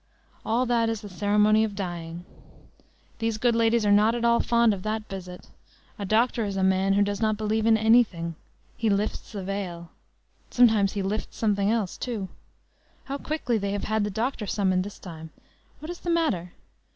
[0.43, 2.25] All that is the ceremony of dying.
[3.19, 5.49] These good ladies are not at all fond of that visit.
[5.99, 8.33] A doctor is a man who does not believe in anything.
[8.75, 9.91] He lifts the veil.
[10.49, 12.29] Sometimes he lifts something else too.
[13.03, 15.29] How quickly they have had the doctor summoned this time!
[15.77, 16.53] What is the matter?